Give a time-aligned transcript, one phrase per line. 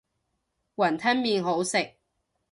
[0.77, 1.93] 雲吞麵好食